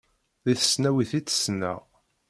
[0.45, 1.79] Deg tesnawit i tt-ssneɣ.